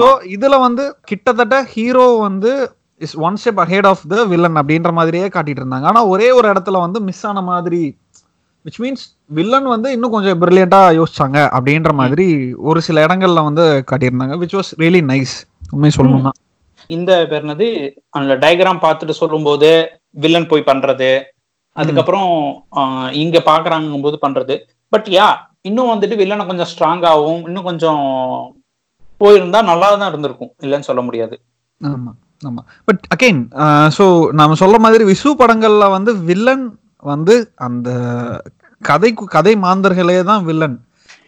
[0.00, 0.06] சோ
[0.36, 2.52] இதுல வந்து கிட்டத்தட்ட ஹீரோ வந்து
[3.00, 5.88] is one step ahead of the villain அப்படின்ற மாதிரியே காட்டிட்டு இருந்தாங்க.
[5.92, 7.82] ஆனா ஒரே ஒரு இடத்துல வந்து மிஸ் ஆன மாதிரி
[8.64, 9.04] விச் மீன்ஸ்
[9.36, 12.26] வில்லன் வந்து இன்னும் கொஞ்சம் பிரில்லியண்டா யோசிச்சாங்க அப்படின்ற மாதிரி
[12.70, 15.34] ஒரு சில இடங்கள்ல வந்து காட்டியிருந்தாங்க விச் வாஸ் ரியலி நைஸ்
[15.74, 16.32] உண்மை சொல்லணும்னா.
[16.90, 17.66] இந்த பேர் என்னது?
[18.18, 19.68] அந்த டயக்ராம் பார்த்துட்டு சொல்லும்போது
[20.24, 21.10] வில்லன் போய் பண்றது
[21.76, 22.28] அதுக்கப்புறம்
[23.22, 24.54] இங்க பாக்குறாங்க போது பண்றது.
[24.92, 25.28] பட் யா
[25.68, 28.02] இன்னும் வந்துட்டு வில்லனை கொஞ்சம் ஸ்ட்ராங்காகவும் இன்னும் கொஞ்சம்
[29.20, 31.34] போயிருந்தா நல்லா தான் இருந்திருக்கும் இல்லைன்னு சொல்ல முடியாது.
[31.80, 32.62] ஆமா ஆமா.
[32.88, 33.40] பட் அகைன்
[33.96, 34.04] ஸோ
[34.38, 36.64] நாம சொல்ற மாதிரி விசு படங்கள்ல வந்து வில்லன்
[37.02, 37.34] வந்து
[37.66, 37.88] அந்த
[38.82, 40.76] கதை கதை மாந்தர்களே தான் வில்லன்.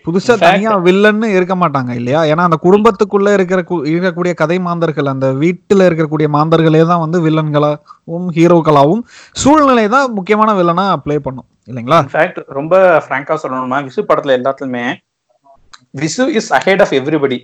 [0.04, 2.20] புதுசா தனியா வில்லன்னு இருக்க மாட்டாங்க இல்லையா?
[2.30, 3.60] ஏன்னா அந்த குடும்பத்துக்குள்ள இருக்கிற
[3.92, 9.02] இருக்கக்கூடிய கதை மாந்தர்கள் அந்த வீட்டுல இருக்கக்கூடிய மாந்தர்களே தான் வந்து வில்லன்களாகவும் ஹீரோக்களாகவும்
[9.42, 12.00] சூழ்நிலை தான் முக்கியமான வில்லனா ப்ளே பண்ணும் இல்லைங்களா?
[12.04, 14.84] இன்ஃபேக்ட் ரொம்ப ஃப்ராங்கா சொல்லணும்னா விசு படத்துல எல்லாத்துலயுமே
[16.02, 17.38] Visu is ahead of everybody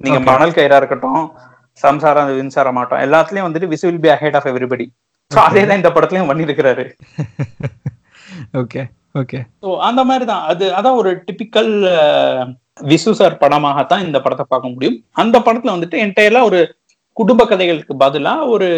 [0.00, 0.18] நீங்க.
[0.30, 1.22] மணல் கயிறா இருக்கட்டும்
[1.82, 4.86] சம்சாரம் வின்சார மாட்டோம் எல்லாத்துலயும் வந்துட்டு Visu will be ahead of everybody
[5.30, 6.84] அதே தான் இந்த படத்துலயும் பண்ணியிருக்கிறாரு.
[8.60, 8.82] ஓகே
[9.20, 11.72] ஓகே ஸோ அந்த மாதிரி தான் அது அதான் ஒரு டிபிக்கல்
[12.90, 14.98] விசு சார் படமாகத்தான் இந்த படத்தை பார்க்க முடியும்.
[15.22, 16.60] அந்த படத்துல வந்துட்டு என்டையர்லா ஒரு
[17.16, 18.68] குடும்ப கதைகளுக்கு பதிலா ஒரு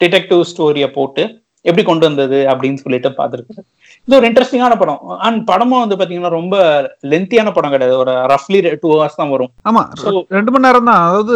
[0.00, 1.22] டிடெக்டிவ் ஸ்டோரியை போட்டு
[1.64, 3.62] எப்படி கொண்டு வந்தது அப்படின்னு சொல்லிட்டு பார்த்துருக்கு
[4.06, 5.00] இது ஒரு இன்ட்ரெஸ்டிங்கான படம்.
[5.18, 6.56] அண்ட் படமும் வந்து பாத்தீங்கன்னா ரொம்ப
[7.02, 7.98] லென்த்தியான படம் கிடையாது.
[7.98, 9.52] ஒரு ரஃப்லி டூ ஹவர்ஸ் தான் வரும்.
[9.70, 9.82] ஆமா.
[9.94, 11.02] So- ரெண்டு மணி நேரம் தான்.
[11.08, 11.34] அதாவது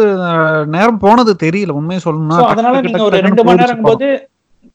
[0.67, 1.71] நேரம் போனது தெரியல.
[1.71, 4.29] உண்மையை சொல்லணும்னா அதனால நீங்க ஒரு ரெண்டு மணி நேரம் போது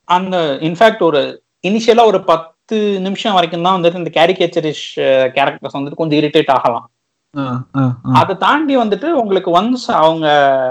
[0.05, 1.21] அந்த இன்ஃபேக்ட் ஒரு
[1.69, 4.89] இனிஷியலா ஒரு பத்து நிமிஷம் வரைக்கும் தான் வந்துட்டு இந்த கேரிகேச்சரிஷ்
[5.37, 6.91] கேரக்டர்ஸ் வந்துட்டு கொஞ்சம் இரிட்டேட் ஆகலாம்.
[8.13, 10.27] அதை தாண்டி வந்துட்டு உங்களுக்கு ஒன்ஸ் அவங்க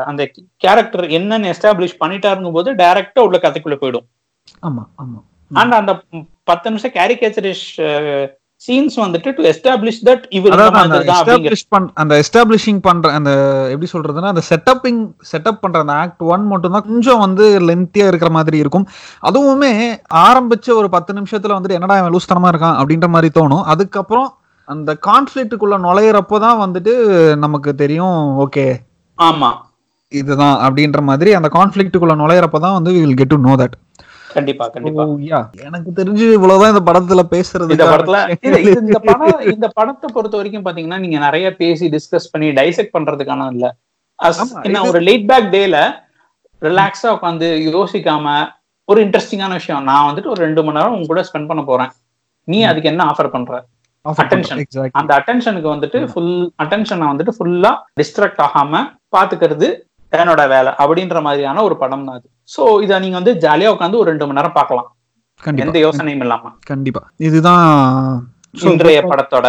[0.05, 4.07] அந்த கேரக்டர் என்னன்னு எஸ்டாப்ளிஷ் பண்ணிட்டாருங்கும் போது டைரக்டா உள்ள கதைக்குள்ள போயிடும்.
[4.67, 5.19] ஆமா ஆமா.
[5.53, 5.93] அண்ட் அந்த
[6.47, 7.65] பத்து நிமிஷம் கேரிகேச்சரிஷ்
[8.61, 13.31] சீன்ஸ் வந்துட்டு டு எஸ்டாப்ளிஷ் தட் இவர் அந்த எஸ்டாப்ளிஷ் பண் அந்த எஸ்டாப்ளிஷிங் பண்ற அந்த
[13.73, 15.01] எப்படி சொல்றதுன்னா அந்த செட்டப்பிங்
[15.31, 18.85] செட்டப் பண்ற அந்த ஆக்ட் ஒன் மட்டும் தான் கொஞ்சம் வந்து லென்த்தியா இருக்கிற மாதிரி இருக்கும்.
[19.29, 19.71] அதுவுமே
[20.27, 23.65] ஆரம்பிச்ச ஒரு பத்து நிமிஷத்துல வந்துட்டு என்னடா இவன் லூஸ்தனமா இருக்கான் அப்படின்ற மாதிரி தோணும்.
[23.73, 24.29] அதுக்கப்புறம்
[24.67, 26.93] அந்த கான்ஃபிளிக்ட்டுக்குள்ள நுழையிறப்போ தான் வந்துட்டு
[27.45, 28.67] நமக்கு தெரியும் ஓகே
[29.19, 29.49] ஆமா.
[30.11, 33.75] இதுதான் அப்படின்ற மாதிரி அந்த கான்ஃபிளிக்ட்டுக்குள்ள நுழையிறப்போ தான் வந்து will get to know that
[34.35, 35.03] கண்டிப்பா கண்டிப்பா.
[35.67, 38.19] எனக்கு தெரிஞ்சு இவ்வளவுதான் இந்த படத்துல பேசுறது இந்த படத்துல
[38.83, 43.65] இந்த படம் இந்த படத்தை பொறுத்த வரைக்கும் பாத்தீங்கன்னா நீங்க நிறைய பேசி டிஸ்கஸ் பண்ணி டைசெக்ட் பண்றதுக்கான இல்ல.
[44.67, 45.77] என்ன ஒரு லேட் பேக் டேல
[46.61, 48.35] ரிலாக்ஸா உட்காந்து யோசிக்காம
[48.89, 49.83] ஒரு இன்ட்ரெஸ்டிங்கான விஷயம்.
[49.89, 51.91] நான் வந்துட்டு ஒரு ரெண்டு மணி நேரம் உங்க கூட ஸ்பெண்ட் பண்ண போறேன்.
[52.47, 53.53] நீ அதுக்கு என்ன ஆஃபர் பண்ற.
[54.05, 58.81] எக்ஸாக்ட் அந்த அட்டென்ஷனுக்கு வந்துட்டு ஃபுல் அட்டென்ஷனை வந்துட்டு ஃபுல்லா டிஸ்ட்ராக்ட் ஆகாம
[59.15, 59.67] பாத்துக்கிறது
[60.13, 62.27] என்னோட வேலை அப்படின்ற மாதிரியான ஒரு படம் தான் அது.
[62.55, 64.95] சோ இத நீங்க வந்து ஜாலியா உட்காந்து ஒரு ரெண்டு மணி நேரம் பார்க்கலாம்.
[65.43, 66.51] எந்த யோசனையும் இல்லாம.
[66.65, 67.01] கண்டிப்பா.
[67.17, 67.67] இதுதான்
[68.69, 69.47] இன்றைய படத்தோட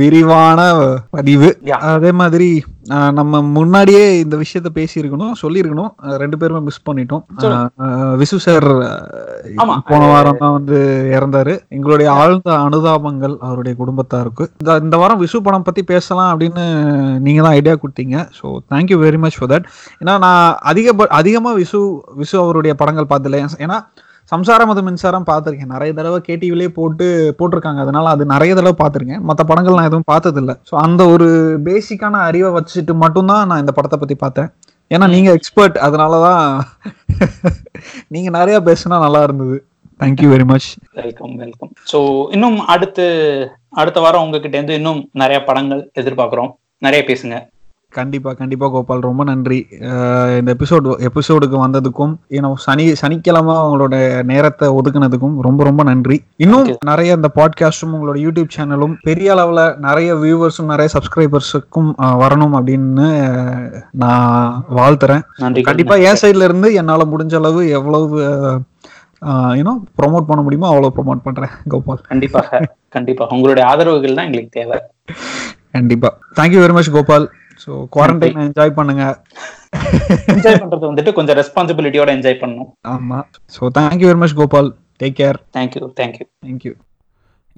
[0.00, 0.60] விரிவான
[1.16, 1.48] பதிவு.
[1.92, 2.48] அதே மாதிரி
[3.18, 5.90] நம்ம முன்னாடியே இந்த விஷயத்த பேசியிருக்கணும் சொல்லியிருக்கணும்.
[6.22, 7.22] ரெண்டு பேருமே மிஸ் பண்ணிட்டோம்.
[8.20, 8.68] விசு சார்.
[9.90, 10.78] போன வாரம் தான் வந்து
[11.16, 11.54] இறந்தாரு.
[11.76, 14.46] எங்களுடைய ஆழ்ந்த அனுதாபங்கள் அவருடைய குடும்பத்தாருக்கு.
[14.62, 16.66] இந்த இந்த வாரம் விசு படம் பத்தி பேசலாம் அப்படின்னு
[17.26, 18.18] நீங்க தான் ஐடியா கொடுத்தீங்க.
[18.40, 19.68] So thank you very much for that
[20.02, 21.80] ஏன்னா நான் அதிக அதிகமா விசு
[22.22, 23.78] விசு அவருடைய படங்கள் பார்த்ததில்ல ஏன்னா
[24.32, 25.72] சம்சாரம் அது மின்சாரம் பார்த்துருக்கேன்.
[25.74, 27.06] நிறைய தடவை கேடிவிலே போட்டு
[27.38, 27.80] போட்டிருக்காங்க.
[27.84, 29.22] அதனால அது நிறைய தடவை பார்த்துருக்கேன்.
[29.28, 30.54] மற்ற படங்கள் நான் எதுவும் பார்த்ததில்ல.
[30.70, 31.28] ஸோ அந்த ஒரு
[31.68, 34.50] பேசிக்கான அறிவை வச்சுட்டு மட்டும்தான் நான் இந்த படத்தை பத்தி பார்த்தேன்.
[34.90, 36.44] ஏன்னா நீங்க எக்ஸ்பர்ட் அதனாலதான்
[38.14, 39.56] நீங்க நிறைய பேசுனா நல்லா இருந்தது.
[40.00, 40.68] Thank you very much
[41.00, 41.98] welcome welcome so
[42.30, 43.06] இன்னும் அடுத்து
[43.80, 46.50] அடுத்த வாரம் உங்ககிட்ட இருந்து இன்னும் நிறைய படங்கள் எதிர்பார்க்குறோம்.
[46.78, 47.36] நிறைய பேசுங்க.
[47.92, 49.66] கண்டிப்பா கண்டிப்பா கோபால் ரொம்ப நன்றி.
[49.70, 56.22] இந்த எபிசோடு எபிசோடுக்கு வந்ததுக்கும் இன்னும் சனி சனிக்கிழமை உங்களோட நேரத்தை ஒதுக்குனதுக்கும் ரொம்ப ரொம்ப நன்றி.
[56.36, 56.76] இன்னும்.
[56.84, 61.90] நிறைய இந்த பாட்காஸ்டும் உங்களோட யூடியூப் சேனலும் பெரிய அளவுல நிறைய வியூவர்ஸும் நிறைய சப்ஸ்கிரைபர்ஸுக்கும்
[62.24, 63.08] வரணும் அப்படின்னு
[63.90, 65.22] நான் வாழ்த்துறேன்.
[65.62, 68.20] கண்டிப்பா என் சைடுல இருந்து என்னால முடிஞ்ச அளவு எவ்வளவு
[69.58, 72.00] யூனோ ப்ரோமோட் பண்ண முடியுமோ அவ்வளவு ப்ரோமோட் பண்றேன் கோபால்.
[72.08, 73.34] கண்டிப்பாக கண்டிப்பாக.
[73.34, 74.78] உங்களுடைய ஆதரவுகள் தான் எங்களுக்கு தேவை.
[75.72, 76.18] கண்டிப்பா.
[76.36, 77.26] Thank you very much Gopal.
[77.62, 79.04] So quarantine enjoy பண்ணுங்க.
[80.34, 82.70] என்ஜாய் பண்றது வந்துட்டு கொஞ்சம் ரெஸ்பான்சிபிலிட்டியோட என்ஜாய் பண்ணணும்.
[82.94, 83.20] ஆமா.
[83.56, 84.70] So thank you very much Gopal
[85.02, 86.74] take care thank you thank you thank you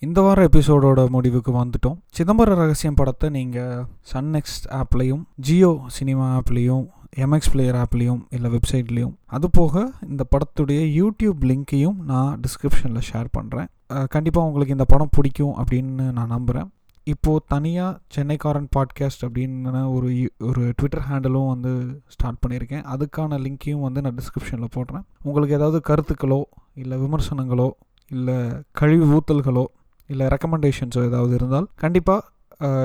[0.06, 1.96] இந்த வார எபிசோடோட முடிவுக்கு வந்துட்டோம்.
[2.18, 3.82] சிதம்பர ரகசியம் படத்தை நீங்கள்
[4.12, 6.86] சன் நெக்ஸ்ட் ஆப்லேயும் ஜியோ சினிமா ஆப்லேயும்
[7.24, 9.74] எம்எக்ஸ் பிளேயர் ஆப்லேயும் இல்லை வெப்சைட்லேயும் அது போக
[10.10, 13.68] இந்த படத்துடைய யூடியூப் லிங்க்கையும் நான் டிஸ்கிரிப்ஷனில் ஷேர் பண்ணுறேன்
[14.14, 16.68] கண்டிப்பாக உங்களுக்கு இந்த படம் பிடிக்கும் அப்படின்னு நான் நம்புகிறேன்
[17.12, 20.08] இப்போது தனியாக சென்னைக்காரன் பாட்காஸ்ட் அப்படின்னு ஒரு
[20.48, 21.72] ஒரு ட்விட்டர் ஹேண்டலும் வந்து
[22.14, 22.84] ஸ்டார்ட் பண்ணியிருக்கேன்.
[22.94, 25.04] அதுக்கான லிங்க்கையும் வந்து நான் டிஸ்கிரிப்ஷனில் போடுறேன்.
[25.28, 26.40] உங்களுக்கு ஏதாவது கருத்துக்களோ
[26.82, 27.68] இல்லை விமர்சனங்களோ
[28.10, 28.36] இல்லை
[28.80, 29.64] கழிவு ஊத்தல்களோ
[30.10, 32.20] இல்லை ரெக்கமெண்டேஷன்ஸோ ஏதாவது இருந்தால் கண்டிப்பாக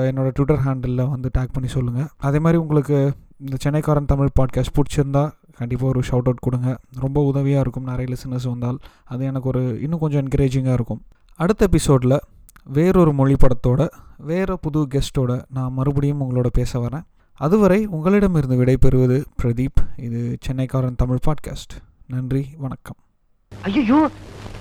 [0.08, 2.98] என்னோடய ட்விட்டர் ஹேண்டிலில் வந்து டேக் பண்ணி சொல்லுங்கள் அதே மாதிரி உங்களுக்கு
[3.44, 5.24] இந்த சென்னைக்காரன் தமிழ் பாட்காஸ்ட் பிடிச்சிருந்தா
[5.58, 6.70] கண்டிப்பாக ஒரு ஷவுட் அவுட் கொடுங்க.
[7.04, 7.86] ரொம்ப உதவியாக இருக்கும்.
[7.90, 8.78] நிறைய லிசனர்ஸ் வந்தால்.
[9.12, 11.00] அது எனக்கு ஒரு இன்னும் கொஞ்சம் என்கரேஜிங்காக இருக்கும்.
[11.40, 12.16] அடுத்த எபிசோடில்
[12.68, 17.02] வேறொரு மொழி படத்தோட வேறு புது கெஸ்ட்டோட நான் மறுபடியும் உங்களோட பேச வரேன்.
[17.34, 19.82] அதுவரை உங்களிடமிருந்து விடைபெறுவது பிரதீப்.
[19.96, 21.74] இது சென்னைக்காரன் தமிழ் பாட்காஸ்ட்
[22.06, 22.96] நன்றி வணக்கம்.
[23.62, 24.10] ஐயோ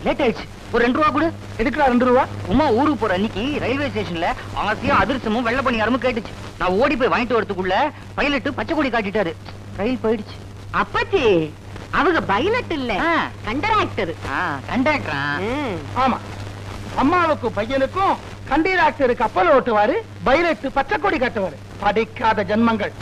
[0.03, 0.45] லேட் ஆயிடுச்சு.
[0.71, 1.31] ஒரு ரெண்டு ரூபா கொடு.
[1.57, 2.25] எதுக்குடா ரெண்டு ரூபா?
[2.47, 6.33] உமா ஊருக்கு போற அன்னைக்கு ரயில்வே ஸ்டேஷன்ல ஆசையா அதிர்ஷ்டமும் வெள்ள பணியாரமும் கேட்டுச்சு.
[6.59, 9.33] நான் ஓடி போய் வாங்கிட்டு வரதுக்குள்ள பைலட் பச்சை கொடி காட்டிட்டாரு.
[9.77, 10.37] ரயில் போயிடுச்சு.
[10.73, 11.49] அப்பச்சி
[11.91, 12.99] அவங்க பைலட் இல்ல.
[12.99, 13.29] ஆ.
[13.45, 14.13] கண்டராக்டர்
[14.69, 15.39] கண்டக்டரா
[15.95, 16.17] ஆமா.
[16.95, 18.15] அம்மாவுக்கும் பையனுக்கும்
[18.49, 21.57] கண்டீராக்டருக்கு கப்பல் ஓட்டுவாரு பைலட் பச்சை கொடி கட்டுவாரு.
[21.83, 22.95] படிக்காத ஜென்மங்கள்.